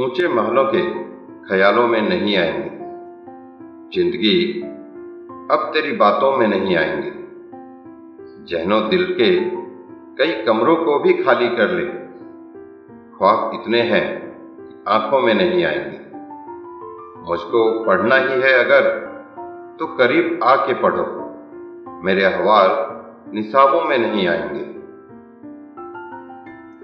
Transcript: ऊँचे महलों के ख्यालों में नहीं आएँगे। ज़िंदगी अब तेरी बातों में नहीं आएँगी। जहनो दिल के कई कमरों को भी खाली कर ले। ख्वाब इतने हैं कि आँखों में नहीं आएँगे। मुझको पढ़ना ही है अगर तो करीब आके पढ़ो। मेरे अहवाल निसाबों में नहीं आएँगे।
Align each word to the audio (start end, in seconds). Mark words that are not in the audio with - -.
ऊँचे 0.00 0.28
महलों 0.28 0.64
के 0.64 0.80
ख्यालों 1.48 1.88
में 1.88 2.02
नहीं 2.02 2.36
आएँगे। 2.36 2.68
ज़िंदगी 3.94 4.62
अब 5.50 5.70
तेरी 5.74 5.92
बातों 5.92 6.36
में 6.36 6.48
नहीं 6.48 6.76
आएँगी। 6.76 7.10
जहनो 8.44 8.80
दिल 8.80 9.04
के 9.20 9.40
कई 10.16 10.42
कमरों 10.44 10.76
को 10.76 10.98
भी 10.98 11.12
खाली 11.12 11.48
कर 11.48 11.70
ले। 11.70 11.84
ख्वाब 13.18 13.50
इतने 13.54 13.80
हैं 13.82 14.32
कि 14.60 14.84
आँखों 14.88 15.20
में 15.20 15.34
नहीं 15.34 15.64
आएँगे। 15.64 15.98
मुझको 17.30 17.84
पढ़ना 17.84 18.16
ही 18.16 18.40
है 18.40 18.64
अगर 18.64 18.90
तो 19.78 19.86
करीब 19.86 20.40
आके 20.44 20.74
पढ़ो। 20.74 21.04
मेरे 22.04 22.24
अहवाल 22.24 22.68
निसाबों 23.34 23.84
में 23.84 23.98
नहीं 23.98 24.28
आएँगे। 24.28 24.79